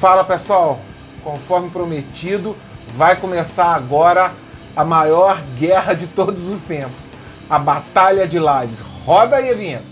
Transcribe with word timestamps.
Fala 0.00 0.24
pessoal, 0.24 0.80
conforme 1.22 1.68
prometido, 1.68 2.56
vai 2.96 3.16
começar 3.16 3.74
agora 3.74 4.32
a 4.74 4.82
maior 4.82 5.38
guerra 5.58 5.92
de 5.92 6.06
todos 6.06 6.48
os 6.48 6.62
tempos, 6.62 7.10
a 7.50 7.58
Batalha 7.58 8.26
de 8.26 8.38
Lives. 8.38 8.80
Roda 9.04 9.36
aí 9.36 9.50
a 9.50 9.54
vinheta. 9.54 9.84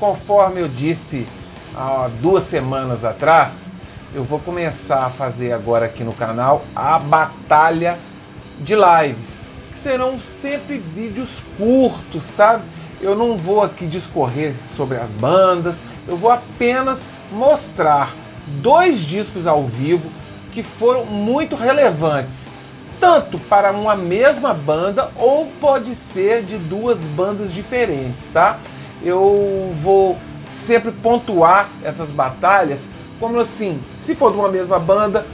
Conforme 0.00 0.62
eu 0.62 0.66
disse 0.66 1.28
há 1.76 2.10
duas 2.20 2.42
semanas 2.42 3.04
atrás, 3.04 3.70
eu 4.12 4.24
vou 4.24 4.40
começar 4.40 5.06
a 5.06 5.10
fazer 5.10 5.52
agora 5.52 5.86
aqui 5.86 6.02
no 6.02 6.12
canal 6.12 6.64
a 6.74 6.98
Batalha 6.98 8.00
de 8.58 8.74
Lives, 8.74 9.44
que 9.70 9.78
serão 9.78 10.20
sempre 10.20 10.76
vídeos 10.76 11.40
curtos, 11.56 12.24
sabe? 12.24 12.64
Eu 13.00 13.14
não 13.14 13.36
vou 13.36 13.62
aqui 13.62 13.86
discorrer 13.86 14.54
sobre 14.68 14.98
as 14.98 15.10
bandas, 15.10 15.82
eu 16.06 16.16
vou 16.16 16.30
apenas 16.30 17.10
mostrar 17.30 18.12
dois 18.60 19.00
discos 19.00 19.46
ao 19.46 19.64
vivo 19.64 20.10
que 20.52 20.62
foram 20.62 21.04
muito 21.04 21.56
relevantes, 21.56 22.50
tanto 23.00 23.38
para 23.38 23.72
uma 23.72 23.96
mesma 23.96 24.54
banda 24.54 25.10
ou 25.16 25.46
pode 25.60 25.94
ser 25.94 26.42
de 26.42 26.56
duas 26.56 27.00
bandas 27.08 27.52
diferentes, 27.52 28.30
tá? 28.30 28.58
Eu 29.02 29.74
vou 29.82 30.16
sempre 30.48 30.92
pontuar 30.92 31.68
essas 31.82 32.10
batalhas 32.10 32.90
como 33.18 33.40
assim, 33.40 33.80
se 33.98 34.14
for 34.14 34.32
de 34.32 34.38
uma 34.38 34.48
mesma 34.48 34.78
banda, 34.78 35.26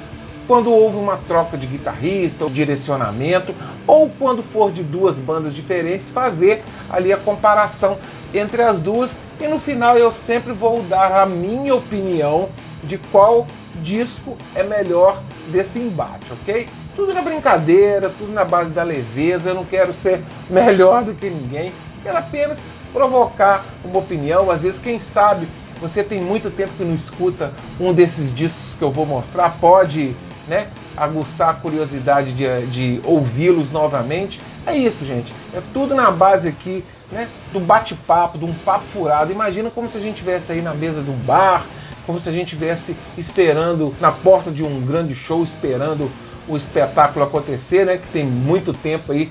quando 0.50 0.72
houve 0.72 0.96
uma 0.96 1.16
troca 1.16 1.56
de 1.56 1.64
guitarrista 1.64 2.42
ou 2.42 2.50
direcionamento, 2.50 3.54
ou 3.86 4.10
quando 4.10 4.42
for 4.42 4.72
de 4.72 4.82
duas 4.82 5.20
bandas 5.20 5.54
diferentes, 5.54 6.10
fazer 6.10 6.64
ali 6.90 7.12
a 7.12 7.16
comparação 7.16 7.98
entre 8.34 8.60
as 8.60 8.82
duas. 8.82 9.16
E 9.40 9.46
no 9.46 9.60
final 9.60 9.96
eu 9.96 10.10
sempre 10.10 10.52
vou 10.52 10.82
dar 10.82 11.22
a 11.22 11.24
minha 11.24 11.72
opinião 11.72 12.48
de 12.82 12.98
qual 12.98 13.46
disco 13.76 14.36
é 14.52 14.64
melhor 14.64 15.22
desse 15.52 15.78
embate, 15.78 16.32
ok? 16.32 16.68
Tudo 16.96 17.14
na 17.14 17.22
brincadeira, 17.22 18.10
tudo 18.18 18.32
na 18.32 18.44
base 18.44 18.72
da 18.72 18.82
leveza, 18.82 19.50
eu 19.50 19.54
não 19.54 19.64
quero 19.64 19.92
ser 19.92 20.20
melhor 20.50 21.04
do 21.04 21.14
que 21.14 21.30
ninguém, 21.30 21.72
quero 22.02 22.18
apenas 22.18 22.66
provocar 22.92 23.64
uma 23.84 24.00
opinião, 24.00 24.50
às 24.50 24.64
vezes 24.64 24.80
quem 24.80 24.98
sabe 24.98 25.46
você 25.80 26.02
tem 26.02 26.20
muito 26.20 26.50
tempo 26.50 26.72
que 26.76 26.84
não 26.84 26.94
escuta 26.94 27.52
um 27.78 27.94
desses 27.94 28.34
discos 28.34 28.74
que 28.76 28.82
eu 28.82 28.90
vou 28.90 29.06
mostrar, 29.06 29.56
pode 29.60 30.14
né, 30.50 30.66
aguçar 30.96 31.50
a 31.50 31.54
curiosidade 31.54 32.32
de, 32.32 32.66
de 32.66 33.00
ouvi-los 33.04 33.70
novamente. 33.70 34.40
É 34.66 34.76
isso, 34.76 35.04
gente. 35.06 35.32
É 35.54 35.62
tudo 35.72 35.94
na 35.94 36.10
base 36.10 36.48
aqui, 36.48 36.84
né, 37.12 37.28
do 37.52 37.60
bate-papo, 37.60 38.36
de 38.36 38.44
um 38.44 38.52
papo 38.52 38.84
furado. 38.84 39.30
Imagina 39.30 39.70
como 39.70 39.88
se 39.88 39.96
a 39.96 40.00
gente 40.00 40.14
estivesse 40.14 40.50
aí 40.50 40.60
na 40.60 40.74
mesa 40.74 41.02
de 41.02 41.10
um 41.10 41.16
bar, 41.16 41.64
como 42.04 42.18
se 42.18 42.28
a 42.28 42.32
gente 42.32 42.48
estivesse 42.48 42.96
esperando 43.16 43.94
na 44.00 44.10
porta 44.10 44.50
de 44.50 44.64
um 44.64 44.80
grande 44.80 45.14
show, 45.14 45.44
esperando 45.44 46.10
o 46.48 46.56
espetáculo 46.56 47.24
acontecer, 47.24 47.86
né? 47.86 47.96
Que 47.96 48.08
tem 48.08 48.24
muito 48.24 48.72
tempo 48.74 49.12
aí. 49.12 49.30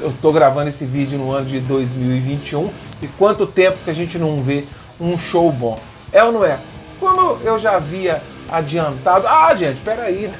Eu 0.00 0.10
estou 0.10 0.32
gravando 0.32 0.68
esse 0.68 0.84
vídeo 0.84 1.18
no 1.18 1.32
ano 1.32 1.46
de 1.46 1.58
2021 1.58 2.70
e 3.02 3.08
quanto 3.08 3.44
tempo 3.44 3.78
que 3.84 3.90
a 3.90 3.94
gente 3.94 4.18
não 4.18 4.40
vê 4.40 4.64
um 5.00 5.18
show 5.18 5.50
bom? 5.50 5.80
É 6.12 6.22
ou 6.22 6.30
não 6.30 6.44
é? 6.44 6.58
Como 7.00 7.38
eu 7.42 7.58
já 7.58 7.76
havia 7.76 8.22
adiantado. 8.50 9.26
Ah, 9.26 9.54
gente, 9.54 9.80
peraí. 9.80 10.30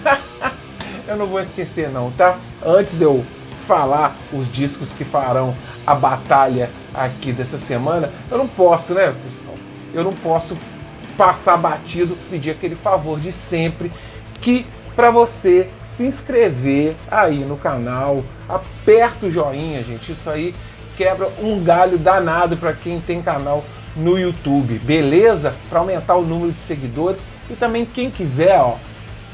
eu 1.06 1.16
não 1.16 1.26
vou 1.26 1.40
esquecer 1.40 1.90
não, 1.90 2.10
tá? 2.12 2.36
Antes 2.64 2.96
de 2.96 3.04
eu 3.04 3.24
falar 3.66 4.16
os 4.32 4.50
discos 4.50 4.92
que 4.92 5.04
farão 5.04 5.54
a 5.86 5.94
batalha 5.94 6.70
aqui 6.92 7.32
dessa 7.32 7.58
semana, 7.58 8.10
eu 8.30 8.38
não 8.38 8.48
posso, 8.48 8.94
né, 8.94 9.14
pessoal? 9.28 9.54
Eu 9.94 10.04
não 10.04 10.12
posso 10.12 10.56
passar 11.16 11.56
batido, 11.56 12.16
pedir 12.30 12.50
aquele 12.50 12.74
favor 12.74 13.20
de 13.20 13.30
sempre 13.30 13.92
que 14.40 14.66
para 14.96 15.10
você 15.10 15.68
se 15.86 16.04
inscrever 16.04 16.96
aí 17.10 17.44
no 17.44 17.56
canal, 17.56 18.24
aperta 18.48 19.26
o 19.26 19.30
joinha, 19.30 19.82
gente. 19.82 20.12
Isso 20.12 20.28
aí 20.28 20.54
quebra 20.96 21.28
um 21.42 21.62
galho 21.62 21.98
danado 21.98 22.56
para 22.56 22.72
quem 22.72 23.00
tem 23.00 23.22
canal 23.22 23.64
no 23.96 24.18
YouTube, 24.18 24.78
beleza? 24.78 25.54
Para 25.68 25.80
aumentar 25.80 26.16
o 26.16 26.24
número 26.24 26.52
de 26.52 26.60
seguidores 26.60 27.24
e 27.48 27.54
também 27.54 27.84
quem 27.84 28.10
quiser, 28.10 28.60
ó, 28.60 28.76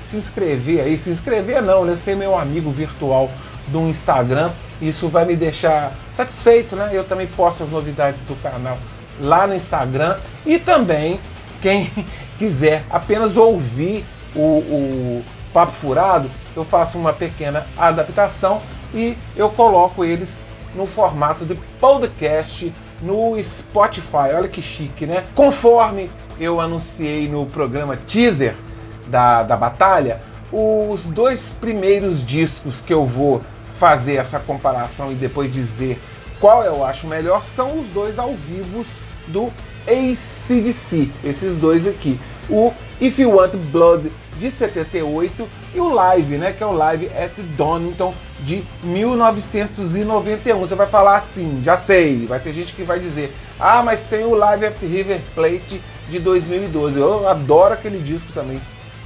se 0.02 0.16
inscrever 0.16 0.80
aí, 0.80 0.96
se 0.96 1.10
inscrever 1.10 1.62
não, 1.62 1.84
né? 1.84 1.96
Ser 1.96 2.16
meu 2.16 2.38
amigo 2.38 2.70
virtual 2.70 3.28
do 3.68 3.80
Instagram, 3.88 4.50
isso 4.80 5.08
vai 5.08 5.24
me 5.24 5.36
deixar 5.36 5.92
satisfeito, 6.12 6.76
né? 6.76 6.90
Eu 6.92 7.04
também 7.04 7.26
posto 7.26 7.62
as 7.62 7.70
novidades 7.70 8.20
do 8.22 8.34
canal 8.36 8.78
lá 9.20 9.46
no 9.46 9.54
Instagram 9.54 10.16
e 10.44 10.58
também 10.58 11.18
quem 11.60 11.90
quiser 12.38 12.84
apenas 12.90 13.36
ouvir 13.36 14.04
o, 14.34 14.40
o 14.40 15.24
Papo 15.52 15.72
Furado, 15.72 16.30
eu 16.54 16.64
faço 16.64 16.98
uma 16.98 17.12
pequena 17.12 17.66
adaptação 17.76 18.60
e 18.94 19.16
eu 19.34 19.48
coloco 19.48 20.04
eles 20.04 20.42
no 20.74 20.86
formato 20.86 21.44
de 21.46 21.54
podcast 21.80 22.72
no 23.02 23.42
Spotify. 23.42 24.34
Olha 24.34 24.48
que 24.48 24.62
chique, 24.62 25.06
né? 25.06 25.24
Conforme 25.34 26.10
eu 26.38 26.60
anunciei 26.60 27.28
no 27.28 27.46
programa 27.46 27.96
teaser 27.96 28.54
da, 29.06 29.42
da 29.42 29.56
batalha, 29.56 30.20
os 30.52 31.08
dois 31.08 31.56
primeiros 31.60 32.24
discos 32.24 32.80
que 32.80 32.92
eu 32.92 33.04
vou 33.04 33.40
fazer 33.78 34.14
essa 34.14 34.38
comparação 34.38 35.12
e 35.12 35.14
depois 35.14 35.52
dizer 35.52 36.00
qual 36.40 36.62
eu 36.62 36.84
acho 36.84 37.06
melhor 37.06 37.44
são 37.44 37.80
os 37.80 37.88
dois 37.88 38.18
ao 38.18 38.34
vivo 38.34 38.84
do 39.28 39.52
ACDC, 39.86 41.10
esses 41.24 41.56
dois 41.56 41.86
aqui. 41.86 42.18
O 42.48 42.72
If 43.00 43.18
You 43.18 43.36
Want 43.36 43.54
Blood 43.56 44.10
de 44.38 44.50
78 44.50 45.48
e 45.74 45.80
o 45.80 45.92
Live, 45.92 46.36
né, 46.36 46.52
que 46.52 46.62
é 46.62 46.66
o 46.66 46.72
Live 46.72 47.06
at 47.16 47.32
Donington 47.56 48.14
de 48.40 48.64
1991. 48.82 50.58
Você 50.60 50.74
vai 50.74 50.86
falar 50.86 51.16
assim, 51.16 51.60
já 51.64 51.76
sei, 51.76 52.26
vai 52.26 52.38
ter 52.38 52.52
gente 52.52 52.74
que 52.74 52.84
vai 52.84 53.00
dizer: 53.00 53.32
"Ah, 53.58 53.82
mas 53.82 54.04
tem 54.04 54.24
o 54.24 54.34
Live 54.34 54.66
at 54.66 54.78
River 54.80 55.20
Plate 55.34 55.80
de 56.08 56.18
2012". 56.18 57.00
Eu 57.00 57.28
adoro 57.28 57.74
aquele 57.74 57.98
disco 57.98 58.32
também. 58.32 58.60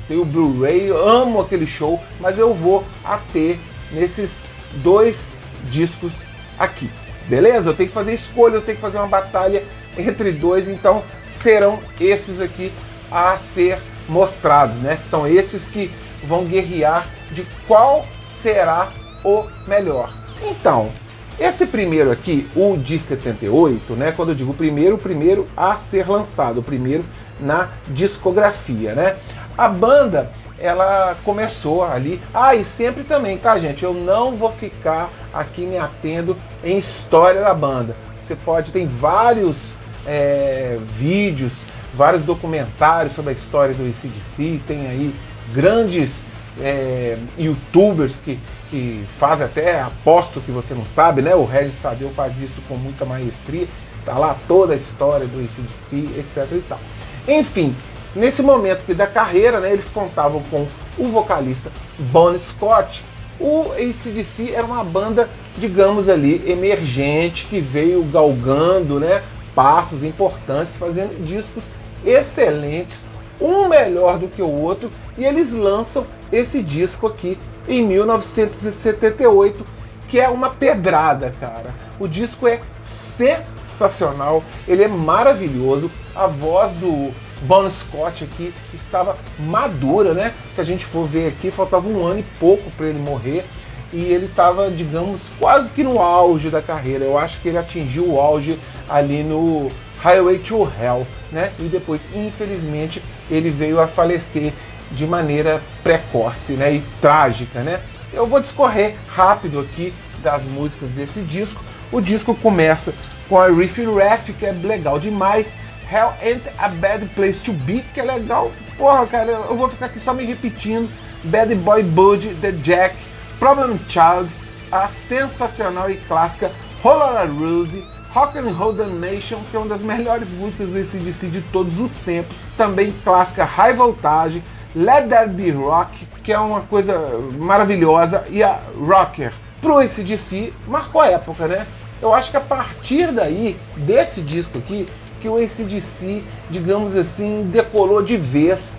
Tem 0.07 0.19
o 0.19 0.25
Blu-ray, 0.25 0.91
amo 0.91 1.41
aquele 1.41 1.67
show, 1.67 2.01
mas 2.19 2.39
eu 2.39 2.53
vou 2.53 2.85
a 3.05 3.19
ter 3.33 3.61
nesses 3.93 4.43
dois 4.83 5.37
discos 5.71 6.25
aqui. 6.59 6.91
Beleza? 7.29 7.71
Eu 7.71 7.75
tenho 7.75 7.89
que 7.89 7.95
fazer 7.95 8.13
escolha, 8.13 8.57
eu 8.57 8.63
tenho 8.63 8.77
que 8.77 8.83
fazer 8.83 8.99
uma 8.99 9.07
batalha 9.07 9.63
entre 9.97 10.33
dois, 10.33 10.69
então 10.69 11.05
serão 11.29 11.79
esses 12.01 12.41
aqui 12.41 12.73
a 13.11 13.37
ser 13.39 13.81
mostrados, 14.09 14.77
né? 14.77 14.99
São 15.05 15.27
esses 15.27 15.69
que 15.69 15.91
vão 16.25 16.45
guerrear 16.45 17.07
de 17.31 17.47
qual 17.67 18.07
será 18.31 18.91
o 19.25 19.47
melhor. 19.67 20.13
Então, 20.43 20.91
esse 21.39 21.67
primeiro 21.67 22.11
aqui, 22.11 22.47
o 22.55 22.77
de 22.77 22.99
78, 22.99 23.95
né? 23.95 24.13
Quando 24.13 24.31
eu 24.31 24.35
digo 24.35 24.53
primeiro, 24.53 24.97
o 24.97 24.99
primeiro 24.99 25.49
a 25.57 25.75
ser 25.75 26.09
lançado, 26.09 26.61
o 26.61 26.63
primeiro 26.63 27.05
na 27.41 27.71
discografia, 27.89 28.95
né? 28.95 29.17
A 29.57 29.69
banda, 29.69 30.31
ela 30.59 31.17
começou 31.25 31.83
ali. 31.83 32.21
Ah, 32.33 32.55
e 32.55 32.65
sempre 32.65 33.05
também, 33.05 33.39
tá, 33.39 33.59
gente? 33.59 33.83
Eu 33.83 33.95
não 33.95 34.37
vou 34.37 34.53
ficar 34.53 35.11
aqui 35.33 35.63
me 35.63 35.79
atendo 35.79 36.37
em 36.63 36.77
história 36.77 37.41
da 37.41 37.55
banda. 37.55 37.97
Você 38.21 38.37
pode, 38.37 38.71
tem 38.71 38.87
vários 38.87 39.73
é, 40.07 40.79
vídeos 40.99 41.65
vários 41.95 42.25
documentários 42.25 43.15
sobre 43.15 43.31
a 43.31 43.35
história 43.35 43.75
do 43.75 43.87
ICDC, 43.87 44.63
tem 44.67 44.89
aí 44.89 45.15
grandes 45.53 46.25
é, 46.61 47.19
youtubers 47.39 48.21
que, 48.21 48.39
que 48.71 49.05
fazem 49.19 49.47
até, 49.47 49.81
aposto 49.81 50.41
que 50.41 50.51
você 50.51 50.75
não 50.75 50.85
sabe, 50.85 51.23
né? 51.23 51.35
O 51.35 51.45
Regis 51.45 51.75
Sadeu 51.75 52.11
faz 52.11 52.41
isso 52.41 52.61
com 52.69 52.75
muita 52.75 53.05
maestria, 53.05 53.67
tá 54.05 54.19
lá 54.19 54.37
toda 54.47 54.75
a 54.75 54.77
história 54.77 55.27
do 55.27 55.41
ICDC, 55.41 56.19
etc 56.19 56.47
e 56.53 56.65
tal. 56.69 56.81
Enfim, 57.29 57.75
nesse 58.15 58.43
momento 58.43 58.85
que 58.85 58.95
da 58.95 59.07
carreira, 59.07 59.61
né, 59.61 59.73
eles 59.73 59.91
contavam 59.91 60.43
com 60.51 60.67
o 60.99 61.09
vocalista 61.09 61.71
Bon 61.99 62.37
Scott. 62.39 63.05
O 63.39 63.73
ACDC 63.73 64.53
era 64.53 64.67
uma 64.67 64.85
banda, 64.85 65.29
digamos 65.57 66.11
ali, 66.11 66.43
emergente, 66.47 67.47
que 67.47 67.59
veio 67.59 68.05
galgando, 68.05 69.01
né, 69.01 69.23
passos 69.55 70.05
importantes, 70.05 70.77
fazendo 70.77 71.23
discos 71.25 71.73
excelentes, 72.05 73.07
um 73.41 73.69
melhor 73.69 74.19
do 74.19 74.29
que 74.29 74.43
o 74.43 74.51
outro, 74.51 74.91
e 75.17 75.25
eles 75.25 75.55
lançam 75.55 76.07
esse 76.31 76.63
disco 76.63 77.07
aqui 77.07 77.39
em 77.69 77.87
1978, 77.87 79.65
que 80.09 80.19
é 80.19 80.29
uma 80.29 80.51
pedrada, 80.51 81.35
cara. 81.41 81.75
O 81.99 82.09
disco 82.09 82.47
é 82.47 82.61
sensacional, 82.83 84.43
ele 84.67 84.83
é 84.83 84.89
maravilhoso. 84.89 85.91
A 86.15 86.27
voz 86.27 86.73
do 86.73 87.13
Bon 87.43 87.69
Scott 87.71 88.25
aqui 88.25 88.53
estava 88.75 89.17
madura, 89.39 90.13
né? 90.13 90.35
Se 90.53 90.61
a 90.61 90.65
gente 90.65 90.85
for 90.85 91.07
ver 91.07 91.29
aqui, 91.29 91.51
faltava 91.51 91.89
um 91.89 92.05
ano 92.05 92.21
e 92.21 92.25
pouco 92.39 92.71
para 92.73 92.87
ele 92.87 92.99
morrer 92.99 93.45
e 93.93 94.05
ele 94.05 94.27
estava, 94.27 94.71
digamos, 94.71 95.31
quase 95.39 95.71
que 95.73 95.83
no 95.83 95.99
auge 95.99 96.49
da 96.49 96.63
carreira. 96.63 97.05
Eu 97.05 97.19
acho 97.19 97.41
que 97.41 97.49
ele 97.49 97.59
atingiu 97.59 98.07
o 98.09 98.21
auge 98.21 98.59
ali 98.89 99.23
no 99.23 99.69
Highway 100.03 100.39
to 100.39 100.63
Hell, 100.81 101.07
né? 101.31 101.53
E 101.59 101.65
depois, 101.65 102.09
infelizmente, 102.15 103.03
ele 103.31 103.51
veio 103.51 103.81
a 103.81 103.87
falecer 103.87 104.53
de 104.91 105.07
maneira 105.07 105.61
precoce, 105.83 106.55
né? 106.55 106.75
E 106.75 106.81
trágica, 107.01 107.63
né? 107.63 107.81
Eu 108.13 108.27
vou 108.27 108.41
discorrer 108.41 108.97
rápido 109.07 109.61
aqui 109.61 109.93
das 110.23 110.47
músicas 110.47 110.91
desse 110.91 111.21
disco. 111.21 111.63
O 111.93 112.01
disco 112.01 112.35
começa 112.35 112.95
com 113.29 113.39
a 113.39 113.49
Riff 113.49 113.85
Raff, 113.85 114.33
que 114.33 114.47
é 114.47 114.53
legal 114.53 114.99
demais. 114.99 115.55
Hell 115.91 116.13
Ain't 116.23 116.49
a 116.59 116.69
Bad 116.69 117.07
Place 117.15 117.41
to 117.41 117.53
Be, 117.53 117.85
que 117.95 118.01
é 118.01 118.05
legal. 118.05 118.53
Porra, 118.79 119.07
cara, 119.07 119.31
eu 119.31 119.57
vou 119.57 119.69
ficar 119.69 119.87
aqui 119.87 119.99
só 119.99 120.15
me 120.15 120.25
repetindo. 120.25 120.91
Bad 121.25 121.55
Boy 121.57 121.83
Bud, 121.83 122.35
The 122.41 122.53
Jack, 122.53 122.97
Problem 123.39 123.79
Child, 123.89 124.31
a 124.73 124.89
sensacional 124.89 125.91
e 125.91 125.97
clássica 125.97 126.51
Roller 126.83 127.31
Rose, 127.31 127.85
Rock 128.13 128.37
and 128.37 128.51
Roll 128.51 128.73
Nation, 128.99 129.39
que 129.49 129.57
é 129.57 129.59
uma 129.61 129.69
das 129.69 129.83
melhores 129.83 130.33
músicas 130.33 130.71
do 130.71 130.79
ACDC 130.79 131.29
de 131.29 131.41
todos 131.43 131.79
os 131.79 131.95
tempos. 131.97 132.39
Também 132.57 132.93
clássica 133.05 133.45
High 133.45 133.75
Voltage, 133.75 134.43
Let 134.75 135.09
There 135.09 135.29
Be 135.29 135.53
Rock, 135.53 136.07
que 136.25 136.33
é 136.33 136.39
uma 136.39 136.61
coisa 136.63 136.99
maravilhosa, 137.39 138.25
e 138.29 138.43
a 138.43 138.59
Rocker. 138.77 139.33
Pro 139.61 139.79
ACDC, 139.79 140.53
marcou 140.67 141.01
a 141.01 141.07
época, 141.07 141.47
né? 141.47 141.69
Eu 142.03 142.13
acho 142.13 142.33
que 142.33 142.37
a 142.37 142.41
partir 142.41 143.13
daí, 143.13 143.57
desse 143.77 144.23
disco 144.23 144.59
aqui, 144.59 144.89
que 145.21 145.29
o 145.29 145.37
ACDC, 145.37 146.25
digamos 146.51 146.97
assim, 146.97 147.49
decolou 147.53 148.03
de 148.03 148.17
vez 148.17 148.75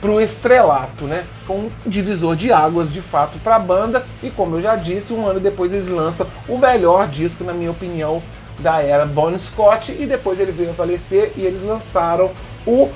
pro 0.00 0.20
estrelato, 0.20 1.04
né? 1.04 1.24
Com 1.46 1.58
um 1.58 1.70
divisor 1.86 2.34
de 2.34 2.52
águas 2.52 2.92
de 2.92 3.00
fato 3.00 3.38
para 3.38 3.56
a 3.56 3.58
banda 3.58 4.04
e 4.22 4.30
como 4.30 4.56
eu 4.56 4.62
já 4.62 4.76
disse, 4.76 5.14
um 5.14 5.26
ano 5.26 5.38
depois 5.38 5.72
eles 5.72 5.88
lançam 5.88 6.26
o 6.48 6.58
melhor 6.58 7.06
disco, 7.08 7.44
na 7.44 7.54
minha 7.54 7.70
opinião, 7.70 8.22
da 8.60 8.80
era 8.82 9.04
Bon 9.04 9.36
Scott 9.38 9.96
e 9.98 10.06
depois 10.06 10.38
ele 10.40 10.52
veio 10.52 10.70
a 10.70 10.74
falecer 10.74 11.32
e 11.36 11.44
eles 11.44 11.62
lançaram 11.62 12.32
o 12.66 12.90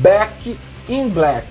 Back 0.00 0.58
in 0.88 1.08
Black 1.08 1.46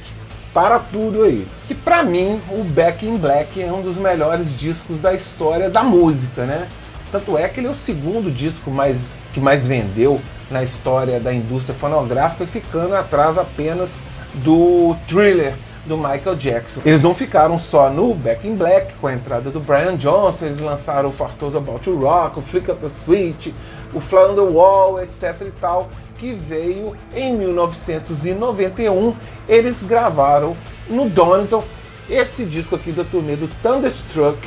para 0.54 0.80
tudo 0.80 1.24
aí. 1.24 1.48
Que 1.68 1.74
para 1.74 2.04
mim 2.04 2.42
o 2.52 2.64
Back 2.64 3.06
in 3.06 3.18
Black 3.18 3.62
é 3.62 3.72
um 3.72 3.82
dos 3.82 3.98
melhores 3.98 4.58
discos 4.58 5.02
da 5.02 5.14
história 5.14 5.70
da 5.70 5.84
música, 5.84 6.46
né? 6.46 6.68
Tanto 7.12 7.38
é 7.38 7.48
que 7.48 7.60
ele 7.60 7.68
é 7.68 7.72
o 7.72 7.76
segundo 7.76 8.32
disco 8.32 8.72
mais, 8.72 9.08
que 9.34 9.40
mais 9.40 9.68
vendeu 9.68 10.22
na 10.50 10.64
história 10.64 11.20
da 11.20 11.34
indústria 11.34 11.78
fonográfica, 11.78 12.46
ficando 12.46 12.96
atrás 12.96 13.38
apenas 13.38 14.02
do 14.36 14.96
Thriller 15.08 15.56
do 15.86 15.98
Michael 15.98 16.36
Jackson. 16.36 16.82
Eles 16.86 17.04
não 17.04 17.14
ficaram 17.14 17.60
só 17.60 17.90
no 17.90 18.14
Back 18.14 18.48
in 18.48 18.56
Black, 18.56 18.94
com 18.96 19.08
a 19.08 19.14
entrada 19.14 19.50
do 19.50 19.60
Brian 19.60 19.98
Johnson, 19.98 20.46
eles 20.46 20.60
lançaram 20.60 21.10
o 21.10 21.12
Fartos 21.12 21.56
About 21.56 21.82
to 21.82 21.96
Rock, 21.98 22.40
o 22.40 22.42
Flick 22.42 22.72
of 22.72 22.80
the 22.80 22.90
Switch, 22.90 23.54
o 23.94 24.00
Fly 24.00 24.32
on 24.32 24.36
the 24.36 24.54
Wall, 24.54 25.02
etc 25.02 25.42
e 25.42 25.52
tal, 25.60 25.90
que 26.18 26.34
veio 26.34 26.96
em 27.14 27.36
1991. 27.36 29.14
Eles 29.48 29.84
gravaram 29.84 30.56
no 30.90 31.10
Donington 31.10 31.64
esse 32.10 32.46
disco 32.46 32.76
aqui 32.76 32.92
da 32.92 33.04
turnê 33.04 33.36
do 33.36 33.48
Thunderstruck, 33.62 34.40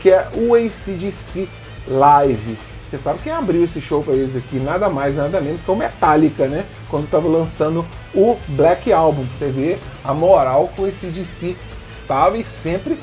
que 0.00 0.10
é 0.10 0.28
o 0.34 0.54
ACDC 0.54 1.48
Live. 1.88 2.58
Você 2.96 3.02
sabe 3.02 3.20
quem 3.22 3.32
abriu 3.32 3.62
esse 3.62 3.78
show 3.78 4.02
para 4.02 4.14
eles 4.14 4.34
aqui? 4.34 4.58
Nada 4.58 4.88
mais, 4.88 5.16
nada 5.16 5.38
menos 5.38 5.60
que 5.60 5.70
o 5.70 5.76
Metallica, 5.76 6.46
né? 6.48 6.64
Quando 6.88 7.04
estava 7.04 7.28
lançando 7.28 7.86
o 8.14 8.38
Black 8.48 8.90
Album. 8.90 9.24
Você 9.34 9.48
ver 9.48 9.78
a 10.02 10.14
moral 10.14 10.72
com 10.74 10.86
esse 10.86 11.08
DC 11.08 11.54
estava 11.86 12.38
e 12.38 12.44
sempre 12.44 12.98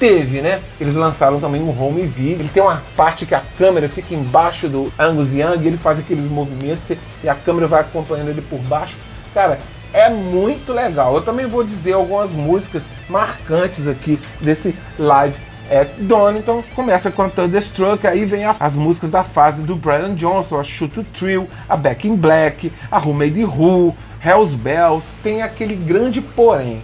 teve, 0.00 0.42
né? 0.42 0.60
Eles 0.80 0.96
lançaram 0.96 1.38
também 1.38 1.62
um 1.62 1.80
home 1.80 2.02
video. 2.02 2.40
Ele 2.40 2.48
tem 2.48 2.60
uma 2.60 2.82
parte 2.96 3.24
que 3.24 3.36
a 3.36 3.42
câmera 3.56 3.88
fica 3.88 4.16
embaixo 4.16 4.68
do 4.68 4.92
Angus 4.98 5.32
Young, 5.32 5.64
ele 5.64 5.78
faz 5.78 6.00
aqueles 6.00 6.28
movimentos 6.28 6.90
e 7.22 7.28
a 7.28 7.34
câmera 7.36 7.68
vai 7.68 7.82
acompanhando 7.82 8.30
ele 8.30 8.42
por 8.42 8.58
baixo. 8.62 8.96
Cara, 9.32 9.60
é 9.92 10.10
muito 10.10 10.72
legal. 10.72 11.14
Eu 11.14 11.22
também 11.22 11.46
vou 11.46 11.62
dizer 11.62 11.92
algumas 11.92 12.32
músicas 12.32 12.88
marcantes 13.08 13.86
aqui 13.86 14.18
desse 14.40 14.76
live 14.98 15.36
é 15.70 15.84
Donington, 15.84 16.62
começa 16.74 17.10
com 17.10 17.22
a 17.22 17.28
Thunderstruck, 17.28 18.06
aí 18.06 18.24
vem 18.24 18.44
a, 18.44 18.54
as 18.58 18.76
músicas 18.76 19.10
da 19.10 19.24
fase 19.24 19.62
do 19.62 19.74
Brian 19.74 20.14
Johnson, 20.14 20.60
a 20.60 20.64
Shoot 20.64 20.94
to 20.94 21.04
Thrill, 21.04 21.48
a 21.68 21.76
Back 21.76 22.06
in 22.06 22.16
Black, 22.16 22.72
a 22.90 22.98
Who 22.98 23.12
Made 23.12 23.44
Who, 23.44 23.94
Hells 24.24 24.56
Bells, 24.56 25.14
tem 25.22 25.42
aquele 25.42 25.74
grande 25.74 26.20
porém. 26.20 26.82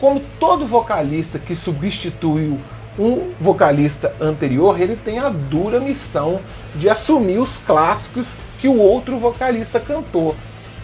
Como 0.00 0.20
todo 0.40 0.66
vocalista 0.66 1.38
que 1.38 1.54
substituiu 1.54 2.58
um 2.98 3.30
vocalista 3.40 4.14
anterior, 4.20 4.80
ele 4.80 4.96
tem 4.96 5.18
a 5.18 5.28
dura 5.28 5.80
missão 5.80 6.40
de 6.74 6.88
assumir 6.88 7.38
os 7.38 7.58
clássicos 7.58 8.36
que 8.58 8.68
o 8.68 8.78
outro 8.78 9.18
vocalista 9.18 9.78
cantou. 9.78 10.34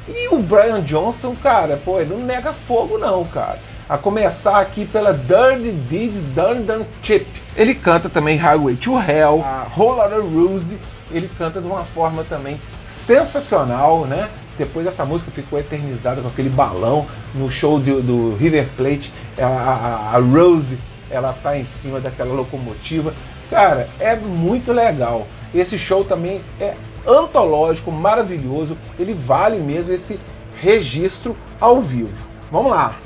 E 0.08 0.28
o 0.28 0.38
Brian 0.38 0.80
Johnson, 0.82 1.34
cara, 1.42 1.76
pô, 1.76 2.00
ele 2.00 2.14
não 2.14 2.20
nega 2.20 2.52
fogo 2.52 2.96
não, 2.96 3.24
cara 3.24 3.58
a 3.88 3.96
começar 3.96 4.60
aqui 4.60 4.84
pela 4.84 5.14
Dirty 5.14 5.70
Deeds 5.70 6.22
Dun 6.24 6.62
Dun 6.62 6.84
Chip. 7.02 7.26
Ele 7.56 7.74
canta 7.74 8.08
também 8.08 8.36
Highway 8.36 8.76
to 8.76 8.98
Hell, 9.00 9.42
a 9.42 9.66
Whole 9.74 9.96
Lotta 9.96 10.20
Rose, 10.20 10.78
ele 11.10 11.28
canta 11.38 11.60
de 11.60 11.66
uma 11.66 11.84
forma 11.84 12.22
também 12.22 12.60
sensacional, 12.86 14.04
né? 14.04 14.28
Depois 14.58 14.86
essa 14.86 15.06
música 15.06 15.30
ficou 15.30 15.58
eternizada 15.58 16.20
com 16.20 16.28
aquele 16.28 16.50
balão 16.50 17.06
no 17.34 17.50
show 17.50 17.78
do, 17.78 18.02
do 18.02 18.36
River 18.36 18.68
Plate, 18.76 19.12
a, 19.38 19.46
a, 19.46 20.16
a 20.16 20.18
Rose, 20.18 20.78
ela 21.10 21.32
tá 21.32 21.56
em 21.56 21.64
cima 21.64 21.98
daquela 21.98 22.34
locomotiva. 22.34 23.14
Cara, 23.48 23.86
é 23.98 24.14
muito 24.14 24.70
legal. 24.72 25.26
Esse 25.54 25.78
show 25.78 26.04
também 26.04 26.42
é 26.60 26.74
antológico, 27.06 27.90
maravilhoso. 27.90 28.76
Ele 28.98 29.14
vale 29.14 29.58
mesmo 29.58 29.92
esse 29.94 30.20
registro 30.60 31.34
ao 31.58 31.80
vivo. 31.80 32.12
Vamos 32.50 32.70
lá 32.70 32.98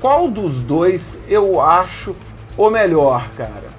qual 0.00 0.28
dos 0.28 0.62
dois 0.62 1.20
eu 1.28 1.60
acho 1.60 2.16
o 2.56 2.70
melhor, 2.70 3.28
cara? 3.36 3.70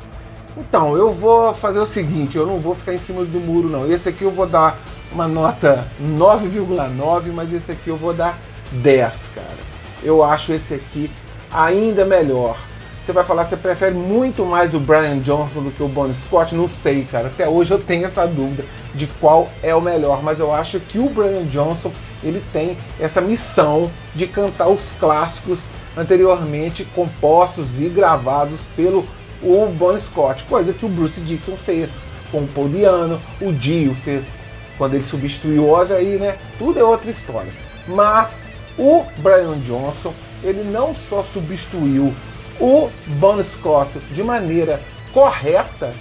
Então, 0.58 0.96
eu 0.96 1.14
vou 1.14 1.54
fazer 1.54 1.80
o 1.80 1.86
seguinte, 1.86 2.38
eu 2.38 2.46
não 2.46 2.60
vou 2.60 2.76
ficar 2.76 2.94
em 2.94 3.00
cima 3.00 3.24
do 3.26 3.40
muro 3.40 3.70
não. 3.70 3.92
Esse 3.92 4.10
aqui 4.10 4.24
eu 4.24 4.32
vou 4.32 4.46
dar 4.46 4.78
uma 5.12 5.28
nota 5.28 5.88
9,9, 6.02 7.32
mas 7.34 7.52
esse 7.54 7.72
aqui 7.72 7.90
eu 7.90 7.96
vou 7.96 8.14
dar 8.14 8.38
10, 8.72 9.32
cara. 9.36 9.72
Eu 10.04 10.24
acho 10.24 10.54
esse 10.54 10.74
aqui 10.74 11.12
ainda 11.52 12.06
melhor. 12.06 12.58
Você 13.02 13.12
vai 13.12 13.24
falar, 13.24 13.46
você 13.46 13.58
prefere 13.58 13.96
muito 13.96 14.46
mais 14.46 14.76
o 14.76 14.80
Brian 14.80 15.18
Johnson 15.20 15.64
do 15.64 15.72
que 15.72 15.82
o 15.82 15.88
Bon 15.88 16.14
Scott? 16.14 16.54
Não 16.54 16.68
sei, 16.68 17.04
cara. 17.04 17.28
Até 17.28 17.50
hoje 17.50 17.72
eu 17.72 17.80
tenho 17.80 18.06
essa 18.06 18.28
dúvida 18.28 18.64
de 18.94 19.08
qual 19.08 19.50
é 19.64 19.74
o 19.74 19.82
melhor, 19.82 20.22
mas 20.22 20.40
eu 20.40 20.54
acho 20.54 20.80
que 20.80 21.00
o 21.00 21.10
Brian 21.10 21.46
Johnson 21.46 21.92
ele 22.24 22.44
tem 22.52 22.78
essa 23.00 23.22
missão 23.22 23.92
de 24.16 24.28
cantar 24.28 24.68
os 24.68 24.94
clássicos 24.94 25.68
anteriormente 25.96 26.86
compostos 26.86 27.82
e 27.82 27.90
gravados 27.90 28.62
pelo 28.76 29.06
o 29.44 29.66
Bon 29.68 30.00
Scott, 30.00 30.44
coisa 30.44 30.72
que 30.72 30.86
o 30.86 30.90
Bruce 30.90 31.20
Dixon 31.22 31.58
fez 31.58 32.04
com 32.32 32.40
o 32.40 32.48
Paul 32.48 32.70
Diano, 32.70 33.20
o 33.42 33.52
Dio 33.52 33.96
fez 33.96 34.40
quando 34.78 34.94
ele 34.94 35.04
substituiu 35.04 35.66
o 35.66 35.70
Ozzy 35.72 35.94
aí, 35.94 36.18
né? 36.18 36.38
Tudo 36.58 36.80
é 36.80 36.84
outra 36.84 37.10
história. 37.10 37.52
Mas 37.88 38.46
o 38.78 39.04
Brian 39.18 39.60
Johnson, 39.60 40.14
ele 40.44 40.64
não 40.64 40.94
só 40.96 41.24
substituiu 41.24 42.14
o 42.60 42.90
Bon 43.20 43.44
Scott 43.44 43.92
de 44.12 44.24
maneira 44.24 44.82
correta, 45.14 45.94